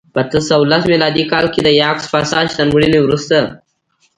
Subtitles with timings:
[0.13, 3.37] په اته سوه لس میلادي کال کې د یاکس پاساج تر مړینې وروسته